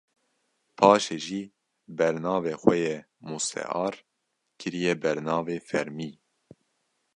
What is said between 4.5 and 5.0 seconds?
kiriye